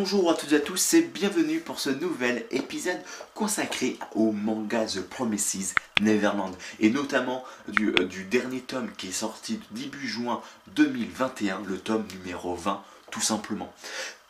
[0.00, 3.02] Bonjour à toutes et à tous et bienvenue pour ce nouvel épisode
[3.34, 9.60] consacré au manga The Promises Neverland et notamment du, euh, dernier tome qui est sorti
[9.72, 10.40] début juin
[10.74, 13.70] 2021, le tome numéro 20 tout simplement.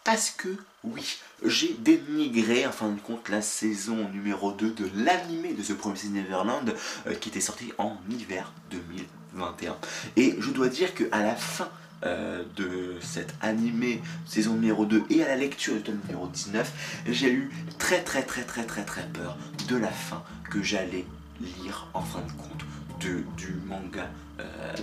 [0.03, 0.49] Parce que
[0.83, 5.75] oui, j'ai dénigré en fin de compte la saison numéro 2 de l'animé de The
[5.79, 6.75] Promises Neverland
[7.07, 9.77] euh, qui était sorti en hiver 2021.
[10.17, 11.71] Et je dois dire que à la fin
[12.05, 17.03] euh, de cet animé saison numéro 2 et à la lecture du tome numéro 19,
[17.11, 19.37] j'ai eu très très très très très très peur
[19.69, 21.05] de la fin que j'allais
[21.41, 22.65] lire en fin de compte
[23.01, 24.09] de, du manga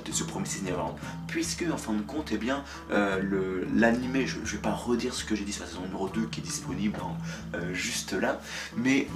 [0.06, 0.96] de ce premier Neverland
[1.28, 5.36] puisque en fin de compte eh bien euh, l'animé je, vais pas redire ce que
[5.36, 7.00] j'ai dit sur la saison numéro 2 qui est disponible
[7.54, 8.40] euh, juste là
[8.76, 9.08] mais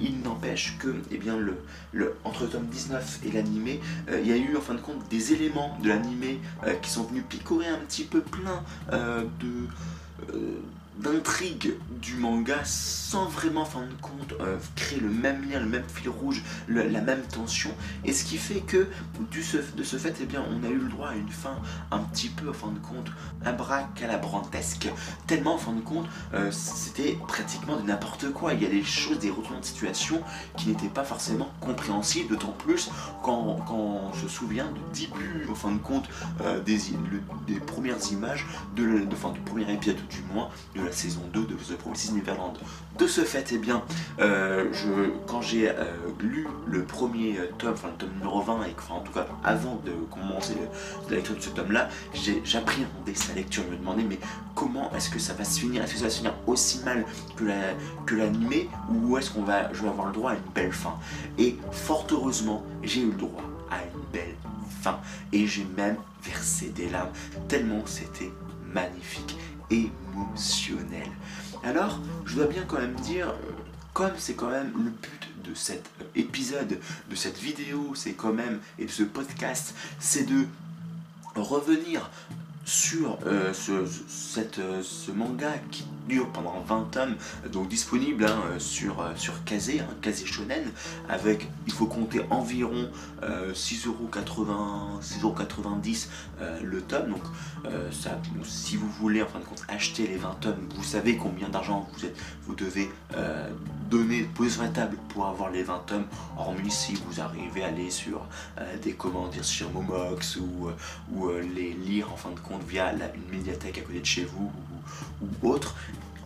[0.00, 1.56] il n'empêche que eh bien le,
[1.92, 3.80] le, entre tome 19 et l'animé
[4.10, 6.40] il y a eu en fin de compte des éléments de l'animé
[6.82, 9.68] qui sont venus picorer un petit peu plein de
[10.98, 15.66] d'intrigue du manga sans vraiment, en fin de compte, euh, créer le même lien, le
[15.66, 17.70] même fil rouge, la même tension.
[18.04, 18.88] Et ce qui fait que,
[19.30, 19.44] du
[19.76, 21.56] de ce fait, eh bien, on a eu le droit à une fin
[21.90, 23.10] un petit peu, en fin de compte,
[23.44, 24.88] abracalabrantesque.
[25.26, 28.54] Tellement, en fin de compte, euh, c'était pratiquement de n'importe quoi.
[28.54, 30.22] Il y a des choses, des retours de situation
[30.56, 32.90] qui n'étaient pas forcément compréhensibles, d'autant plus
[33.22, 36.08] quand, quand, on se souvient du début, en fin de compte,
[36.40, 36.78] euh, des,
[37.46, 40.48] des premières images, de, de, du premier épisode, du moins,
[40.86, 42.54] la saison 2 de The Promises Neverland.
[42.98, 43.82] De ce fait, eh bien,
[44.20, 44.70] euh,
[45.26, 45.74] quand j'ai euh,
[46.20, 49.92] lu le premier tome, enfin le tome numéro 20, et en tout cas avant de
[50.10, 50.54] commencer
[51.10, 51.88] la lecture de ce tome-là,
[52.44, 53.64] j'appréhendais sa lecture.
[53.66, 54.18] Je me demandais, mais
[54.54, 55.82] comment est-ce que ça va se finir?
[55.82, 57.04] Est-ce que ça va se finir aussi mal
[57.36, 60.94] que l'animé Ou est-ce qu'on va, je vais avoir le droit à une belle fin?
[61.38, 64.36] Et fort heureusement, j'ai eu le droit à une belle
[64.80, 65.00] fin.
[65.32, 67.10] Et j'ai même versé des larmes,
[67.48, 68.30] tellement c'était
[68.72, 69.36] magnifique
[69.70, 71.08] émotionnel.
[71.64, 73.52] Alors, je dois bien quand même dire, euh,
[73.92, 76.78] comme c'est quand même le but de cet épisode,
[77.10, 80.46] de cette vidéo, c'est quand même, et de ce podcast, c'est de
[81.34, 82.10] revenir
[82.64, 87.14] sur euh, euh, ce manga qui dure pendant 20 tomes,
[87.52, 90.70] donc disponible hein, sur, euh, sur Kazé, hein, Kazé Shonen,
[91.08, 92.90] avec, il faut compter environ
[93.22, 96.06] 6,90€ 6,90€
[96.62, 97.22] le tome, donc
[97.90, 101.48] ça, si vous voulez en fin de compte acheter les 20 tomes, vous savez combien
[101.48, 102.90] d'argent vous, êtes, vous devez
[103.90, 106.06] donner, poser sur la table pour avoir les 20 tomes,
[106.36, 108.26] hormis si vous arrivez à aller sur
[108.82, 110.68] des comment dire, sur Momox ou,
[111.12, 114.52] ou les lire en fin de compte via une médiathèque à côté de chez vous
[115.22, 115.74] ou, autre.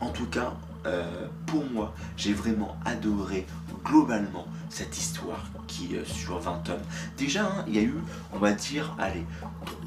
[0.00, 0.54] En tout cas,
[0.86, 3.46] euh, pour moi, j'ai vraiment adoré
[3.84, 6.82] globalement cette histoire qui est sur 20 tomes.
[7.18, 7.96] Déjà, hein, il y a eu,
[8.32, 9.24] on va dire, allez,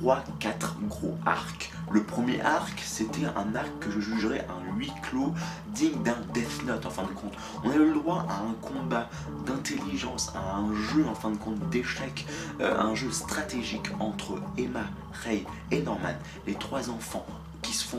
[0.01, 1.71] 3-4 gros arcs.
[1.91, 5.33] Le premier arc, c'était un arc que je jugerais un huis clos
[5.73, 7.33] digne d'un Death Note en fin de compte.
[7.63, 9.09] On a eu le droit à un combat
[9.45, 12.25] d'intelligence, à un jeu en fin de compte d'échecs,
[12.61, 14.85] euh, un jeu stratégique entre Emma,
[15.23, 17.25] Ray et Norman, les trois enfants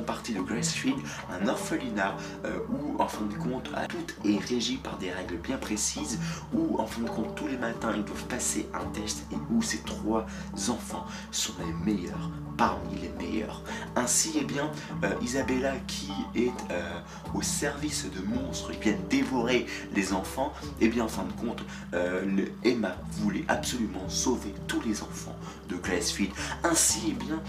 [0.02, 0.98] partie de Gracefield,
[1.30, 5.56] un orphelinat euh, où en fin de compte tout est régi par des règles bien
[5.58, 6.18] précises,
[6.52, 9.62] où en fin de compte tous les matins ils doivent passer un test et où
[9.62, 10.26] ces trois
[10.68, 13.62] enfants sont les meilleurs parmi les meilleurs.
[13.96, 14.70] Ainsi, eh bien,
[15.02, 17.00] euh, Isabella qui est euh,
[17.34, 21.62] au service de monstres qui viennent dévorer les enfants, eh bien, en fin de compte,
[21.92, 25.36] le Emma voulait absolument sauver tous les enfants
[25.68, 26.32] de Glassfield.
[26.62, 27.40] Ainsi, eh bien,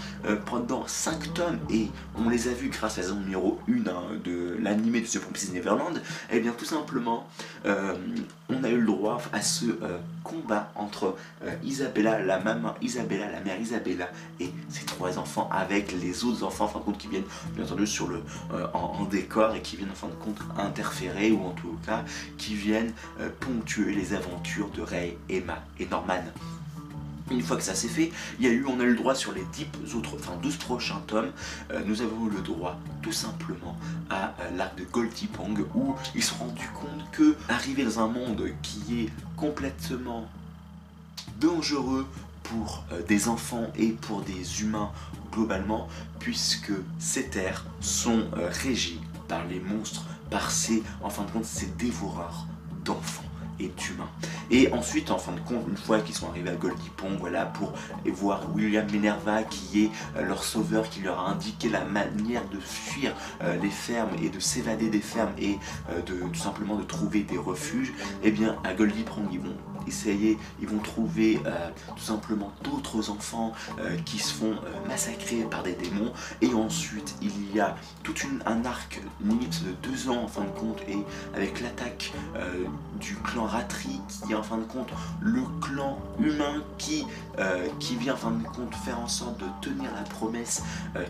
[0.46, 4.02] pendant 5 tomes, et on les a vus grâce à la saison numéro 1 hein,
[4.24, 6.00] de l'animé de ce Promises Neverland,
[6.30, 7.26] eh bien tout simplement,
[7.66, 7.94] euh,
[8.48, 13.30] on a eu le droit à ce euh, combat entre euh, Isabella, la maman Isabella,
[13.30, 14.08] la mère Isabella
[14.40, 17.24] et ses trois enfants avec les autres enfants, en fin de compte, qui viennent
[17.54, 18.22] bien entendu sur le,
[18.74, 22.04] en, décor et qui viennent en fin de compte interférer ou en tout cas
[22.38, 22.92] qui viennent
[23.40, 26.22] ponctuer les aventures de Ray, Emma et Norman.
[27.30, 29.14] Une fois que ça s'est fait, il y a eu, on a eu le droit
[29.14, 31.32] sur les 10 autres, enfin 12 prochains tomes,
[31.72, 33.76] euh, nous avons eu le droit tout simplement
[34.10, 37.98] à euh, l'arc de Goldie Pong où ils se sont rendus compte que arriver dans
[37.98, 40.28] un monde qui est complètement
[41.40, 42.06] dangereux
[42.48, 44.90] pour euh, des enfants et pour des humains
[45.32, 45.88] globalement,
[46.18, 51.66] puisque ces terres sont régies par les monstres, par ces, en fin de compte, ces
[51.66, 52.46] dévoreurs
[52.84, 53.22] d'enfants
[53.58, 54.08] et d'humains.
[54.50, 57.46] Et ensuite, en fin de compte, une fois qu'ils sont arrivés à Goldie Pond, voilà,
[57.46, 57.72] pour
[58.06, 62.60] voir William Minerva, qui est euh, leur sauveur, qui leur a indiqué la manière de
[62.60, 65.58] fuir euh, les fermes et de s'évader des fermes et
[65.90, 67.92] euh, de tout simplement de trouver des refuges,
[68.22, 72.52] et eh bien à Goldie Pond, ils vont essayer, ils vont trouver euh, tout simplement
[72.62, 74.54] d'autres enfants euh, qui se font
[74.88, 76.12] massacrer par des démons.
[76.40, 78.14] Et ensuite, il y a tout
[78.46, 80.96] un arc, limite de deux ans en fin de compte, et
[81.34, 82.12] avec l'attaque
[82.98, 84.88] du clan Ratri, qui est en fin de compte
[85.20, 87.04] le clan humain qui,
[87.78, 90.62] qui vient en fin de compte faire en sorte de tenir la promesse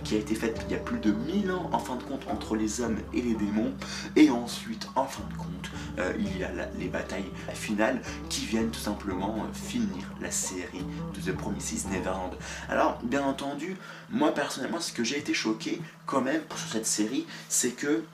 [0.02, 2.26] qui a été faite il y a plus de 1000 ans en fin de compte
[2.28, 3.72] entre les hommes et les démons.
[4.16, 8.65] Et ensuite, en fin de compte, euh, il y a les batailles finales qui viennent
[8.70, 10.84] tout simplement euh, finir la série
[11.14, 12.34] de The Promises Neverland.
[12.68, 13.76] Alors, bien entendu,
[14.10, 18.04] moi personnellement, ce que j'ai été choqué quand même sur cette série, c'est que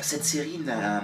[0.00, 1.02] cette série n'a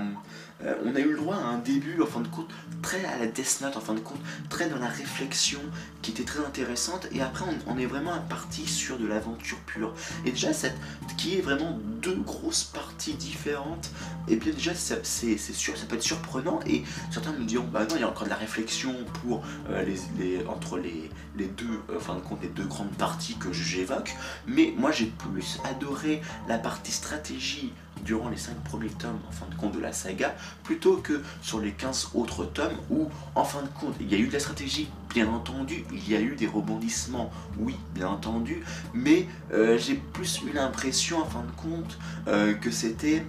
[0.65, 2.49] euh, on a eu le droit à un début, en fin de compte,
[2.83, 5.61] très à la Death Note, en fin de compte, très dans la réflexion,
[6.03, 9.95] qui était très intéressante, et après on, est vraiment parti sur de l'aventure pure.
[10.25, 10.77] Et déjà, cette,
[11.19, 13.91] qui est vraiment deux grosses parties différentes,
[14.29, 15.03] et bien déjà, c'est
[15.39, 18.25] sûr, ça peut être surprenant, et certains me diront, bah non, il y a encore
[18.25, 19.85] de la réflexion pour euh,
[20.19, 24.15] les, entre les, les deux, euh, fin de compte, les deux grandes parties que j'évoque,
[24.47, 27.73] mais moi j'ai plus adoré la partie stratégie
[28.05, 30.35] durant les 5 premiers tomes en fin de compte de la saga
[30.67, 34.19] plutôt que sur les 15 autres tomes où en fin de compte il y a
[34.19, 38.63] eu de la stratégie bien entendu il y a eu des rebondissements oui bien entendu
[38.93, 43.25] mais euh, j'ai plus eu l'impression en fin de compte euh, que c'était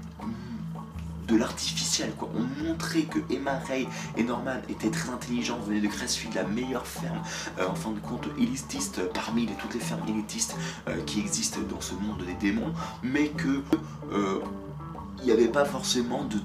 [1.28, 2.30] de l'artificiel quoi.
[2.36, 6.88] On montrait que Emma Ray et Norman étaient très intelligents, venaient de Crestfield, la meilleure
[6.88, 7.22] ferme
[7.60, 10.56] euh, en fin de compte élitiste parmi toutes les fermes élitistes
[11.06, 12.74] qui existent dans ce monde des démons,
[13.04, 13.62] mais que
[15.20, 16.38] il n'y avait pas forcément de,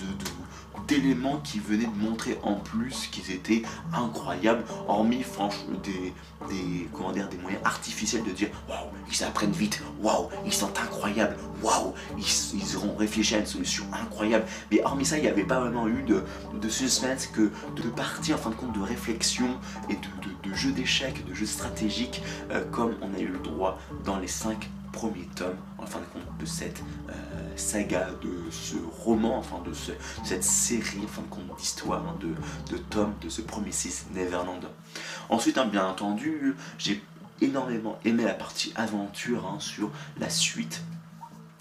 [0.87, 3.63] d'éléments qui venaient de montrer en plus qu'ils étaient
[3.93, 6.13] incroyables, hormis franchement des,
[6.93, 11.37] comment dire, des moyens artificiels de dire waouh, ils apprennent vite, waouh, ils sont incroyables,
[11.63, 14.45] waouh, ils, auront réfléchi à une solution incroyable.
[14.71, 18.39] Mais hormis ça, il n'y avait pas vraiment eu de, suspense que de partie en
[18.39, 19.59] fin de compte de réflexion
[19.91, 23.79] et de, de, jeux d'échecs, de jeux stratégiques, euh, comme on a eu le droit
[24.05, 27.13] dans les 5 premiers tomes en fin de compte de cette euh,
[27.61, 29.73] saga, de ce roman, enfin de
[30.25, 32.35] cette série, en fin de compte d'histoire hein, de,
[32.75, 34.69] de Tom, de ce premier 6 Neverland.
[35.29, 37.03] Ensuite, hein, bien entendu, j'ai
[37.41, 40.83] énormément aimé la partie aventure hein, sur la suite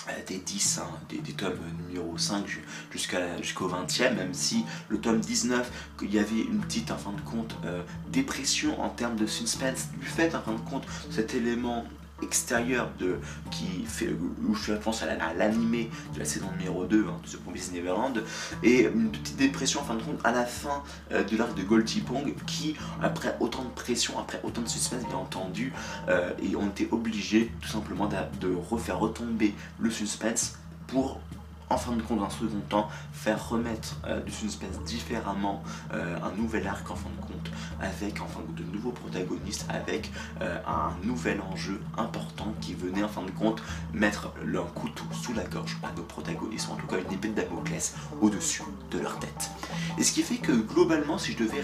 [0.10, 2.46] euh, des 10, des, tomes numéro 5
[3.42, 7.22] jusqu'au 20e, même si le tome 19, qu'il y avait une petite, en fin de
[7.22, 11.86] compte, euh, dépression en termes de suspense, du fait, en fin de compte, cet élément
[12.22, 13.18] extérieur de,
[13.50, 14.10] qui fait,
[14.48, 18.24] où je pense à l'animé de la saison numéro 2 hein, de The Promised Neverland,
[18.64, 21.64] et une petite dépression en fin de compte à la fin euh, de l'arc de
[21.64, 25.74] Goldie Pong qui, après autant de pression, après autant de suspense bien entendu,
[26.10, 30.58] euh, et ont été obligés tout simplement de refaire retomber le suspense
[30.88, 31.20] pour
[31.72, 35.64] en fin de compte, dans un second temps, faire remettre euh, du suspense différemment,
[35.94, 40.58] euh, un nouvel arc en fin de compte, avec enfin de nouveaux protagonistes, avec euh,
[40.68, 43.64] un nouvel enjeu important qui venait en fin de compte
[43.94, 47.30] mettre leur couteau sous la gorge à nos protagonistes, ou en tout cas une épée
[47.30, 49.52] de Damoclès au-dessus de leur tête.
[49.98, 51.62] Et ce qui fait que globalement, si je devais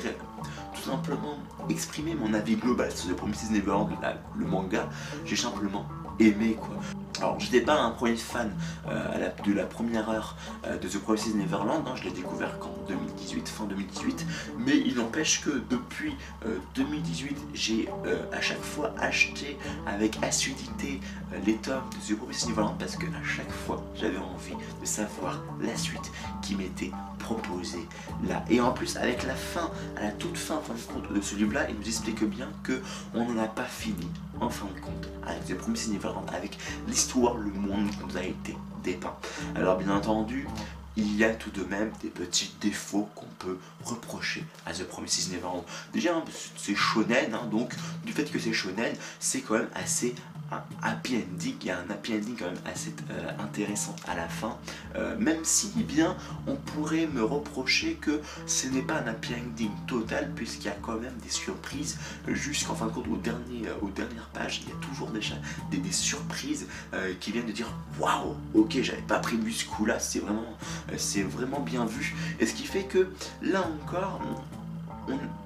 [0.74, 1.38] tout simplement
[1.70, 3.90] exprimer mon avis global sur The Promises Neverland,
[4.38, 4.90] le manga,
[5.26, 5.86] j'ai simplement
[6.20, 6.76] aimé quoi.
[7.20, 8.52] Alors, j'étais pas un premier fan
[8.88, 10.36] euh, de la première heure
[10.66, 14.26] euh, de The Promises Neverland, hein, je l'ai découvert qu'en 2018, fin 2018,
[14.60, 16.16] mais il n'empêche que depuis
[16.76, 17.90] 2018, euh, j'ai
[18.32, 21.02] à chaque fois acheté avec assiduité
[21.46, 25.42] les tomes de The Promises Neverland parce que à chaque fois, j'avais envie de savoir
[25.60, 26.12] la suite
[26.44, 27.88] qui m'était proposée
[28.28, 28.44] là.
[28.50, 31.36] Et en plus, avec la fin, à la toute fin, fin de compte de ce
[31.36, 32.82] livre-là, il nous explique bien que
[33.14, 34.08] on n'en a pas fini
[34.40, 36.58] en fin de compte avec Promises Neverland, avec
[36.88, 39.16] l'histoire, le monde qui nous a été dépeint.
[39.56, 40.48] Alors bien entendu,
[40.98, 45.32] il y a tout de même des petits défauts qu'on peut reprocher à The Promises
[45.32, 45.64] Neverland.
[45.94, 46.24] Déjà,
[46.58, 47.74] c'est shonen, hein, donc
[48.06, 50.16] du fait que c'est shonen, c'est quand même assez
[50.52, 54.16] un happy ending, il y a un happy ending quand même assez euh, intéressant à
[54.16, 54.58] la fin,
[54.96, 56.16] euh, même si bien
[56.48, 60.78] on pourrait me reprocher que ce n'est pas un happy ending total puisqu'il y a
[60.82, 64.70] quand même des surprises jusqu'en fin de compte au dernier, euh, aux dernières pages, il
[64.70, 65.36] y a toujours déjà
[65.72, 66.68] des, surprises
[67.22, 70.58] qui viennent de dire waouh, ok j'avais pas prévu ce là, c'est vraiment,
[70.96, 73.10] c'est vraiment bien vu, et ce qui fait que
[73.42, 74.42] là encore, on,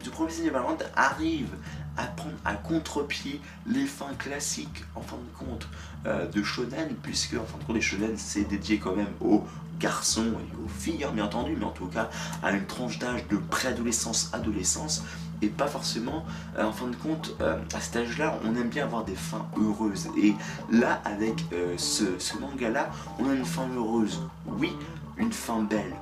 [0.04, 1.50] The Promised Neverland arrive
[1.98, 5.68] à prendre à contre-pied les fins classiques en fin de compte
[6.08, 9.44] euh, de shonen puisque en fin de compte les shonen c'est dédié quand même aux
[9.80, 12.10] garçons et aux filles hein, bien entendu mais en tout cas
[12.42, 15.04] à une tranche d'âge de préadolescence adolescence
[15.42, 16.26] et pas forcément
[16.58, 19.16] euh, en fin de compte euh, à cet âge là on aime bien avoir des
[19.16, 20.08] fins heureuses.
[20.18, 20.34] Et
[20.72, 21.44] là avec
[21.78, 24.22] ce, ce manga là on a une fin heureuse.
[24.48, 24.72] Oui
[25.18, 25.96] une fin belle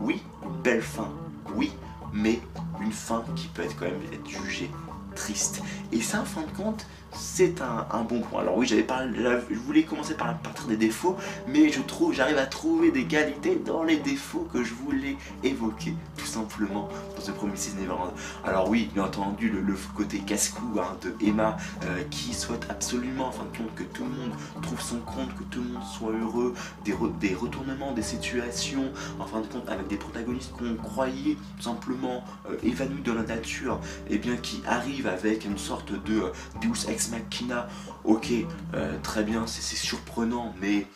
[0.00, 1.08] oui une belle fin
[1.54, 1.72] oui
[2.12, 2.40] mais
[2.80, 4.70] une fin qui peut être quand même être jugée
[5.14, 5.62] triste.
[5.92, 8.42] Et ça, en fin de compte, c'est un, bon point.
[8.42, 9.12] Alors oui, j'avais parlé,
[9.50, 11.16] je voulais commencer par partir des défauts,
[11.48, 15.94] mais je trouve, j'arrive à trouver des qualités dans les défauts que je voulais évoquer,
[16.16, 18.12] tout simplement, dans ce premier Neverland.
[18.44, 23.32] Alors oui, bien entendu, le, côté casse-cou hein, de Emma, euh, qui souhaite absolument, en
[23.32, 24.32] fin de compte, que tout le monde
[24.80, 29.40] trouve son compte, que tout le monde soit heureux, des, retournements, des situations, en fin
[29.40, 34.36] de compte, avec des protagonistes qu'on croyait simplement euh, évanouis dans la nature, et bien
[34.36, 37.68] qui arrivent avec une sorte de euh, Deus Ex Machina,
[38.04, 38.32] ok,
[38.74, 40.86] euh, très bien, c'est surprenant, mais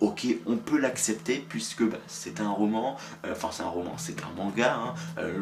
[0.00, 2.96] ok, on peut l'accepter puisque bah, c'est un roman,
[3.30, 4.94] enfin c'est un roman, c'est un manga, hein,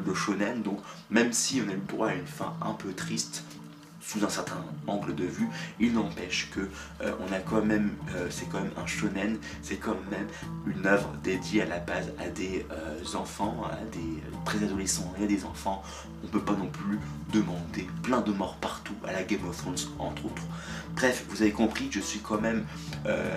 [0.04, 3.44] le shonen, donc même si on a le droit à une fin un peu triste,
[4.00, 5.48] sous un certain angle de vue,
[5.80, 6.60] il n'empêche que
[7.02, 10.26] euh, on a quand même, euh, c'est quand même un shonen, c'est quand même
[10.66, 15.26] une œuvre dédiée à la base à des euh, enfants, à des préadolescents et à
[15.26, 15.82] des enfants.
[16.24, 16.98] On peut pas non plus
[17.32, 20.42] demander plein de morts partout à la Game of Thrones entre autres.
[20.94, 22.64] Bref, vous avez compris, je suis quand même,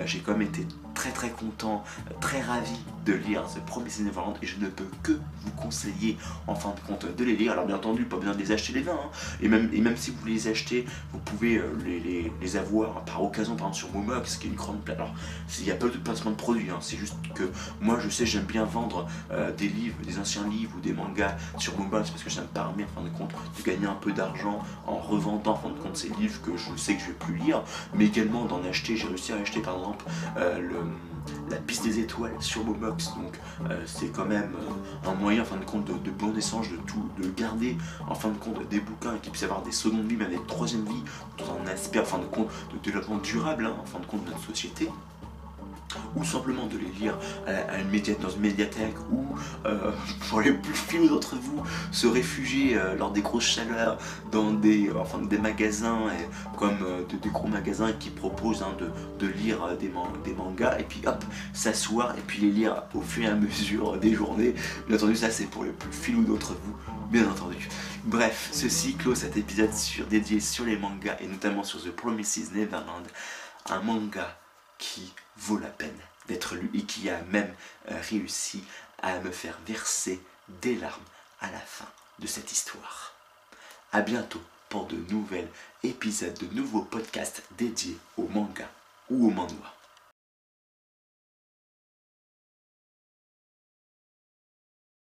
[0.04, 1.84] j'ai quand même été très très content,
[2.20, 6.54] très ravi de lire ce premier Neverland et je ne peux que vous conseiller en
[6.54, 7.52] fin de compte de les lire.
[7.52, 8.96] Alors bien entendu, pas besoin de les acheter les 20, hein.
[9.40, 11.66] et, même, et même si vous les achetez, vous pouvez euh,
[12.40, 15.08] les, avoir par occasion par exemple sur Momox, qui est une grande plateforme.
[15.08, 15.14] Alors
[15.58, 16.78] il n'y a pas de placement de produits, hein.
[16.80, 20.72] c'est juste que moi je sais j'aime bien vendre euh, des livres, des anciens livres
[20.76, 23.62] ou des mangas sur Momox parce que ça me permet en fin de compte de
[23.62, 26.94] gagner un peu d'argent en revendant en fin de compte ces livres que je sais
[26.94, 27.62] que je vais plus lire,
[27.94, 30.04] mais également d'en acheter, j'ai réussi à acheter par exemple
[30.36, 30.76] euh, le
[31.50, 33.14] la piste des étoiles sur Momox.
[33.16, 33.38] Donc
[33.70, 36.76] euh, c'est quand même euh, un moyen en fin de compte de, bon échange, de
[36.76, 37.76] tout, de garder
[38.08, 40.84] en fin de compte des bouquins qui puissent avoir des secondes vies, même des troisième
[40.84, 41.04] vies,
[41.38, 44.24] dans un aspect en fin de compte de développement durable hein, en fin de compte
[44.24, 44.88] de notre société
[46.16, 49.24] ou simplement de les lire à, une dans une médiathèque ou
[49.66, 49.92] euh,
[50.28, 53.98] pour les plus filous d'entre vous se réfugier euh, lors des grosses chaleurs
[54.30, 56.10] dans des, enfin, des magasins
[56.56, 58.76] comme euh, des gros magasins qui proposent hein,
[59.18, 59.90] de, lire des,
[60.24, 63.98] des, mangas et puis hop s'asseoir et puis les lire au fur et à mesure
[63.98, 64.54] des journées.
[64.88, 66.76] Bien entendu ça c'est pour les plus filous d'entre vous
[67.10, 67.68] bien entendu.
[68.04, 72.50] Bref ceci clôt cet épisode sur, dédié sur les mangas et notamment sur The Promises
[72.54, 73.06] Neverland
[73.70, 74.41] un manga
[74.82, 75.96] qui vaut la peine
[76.26, 77.54] d'être lu et qui a même
[77.90, 78.64] euh, réussi
[79.00, 80.20] à me faire verser
[80.60, 81.00] des larmes
[81.40, 81.86] à la fin
[82.18, 83.14] de cette histoire.
[83.92, 85.46] A bientôt pour de nouveaux
[85.84, 88.68] épisodes, de nouveaux podcasts dédiés au manga
[89.08, 89.72] ou au manhwa.